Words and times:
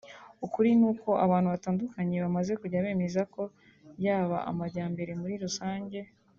ukuri 0.45 0.69
ni 0.79 0.85
uko 0.91 1.09
abantu 1.25 1.47
batandukanye 1.53 2.15
bamaze 2.25 2.51
kujya 2.61 2.83
bemeza 2.85 3.21
ko 3.33 3.43
yaba 4.05 4.37
amajyambere 4.51 5.11
muri 5.21 5.35
rusange 5.43 5.99